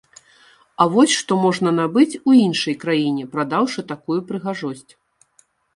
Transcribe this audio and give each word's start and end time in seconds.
А 0.83 0.87
вось, 0.95 1.13
што 1.21 1.37
можна 1.43 1.69
набыць 1.81 2.19
у 2.31 2.37
іншай 2.45 2.75
краіне, 2.87 3.23
прадаўшы 3.37 3.81
такую 3.95 4.19
прыгажосць. 4.33 4.91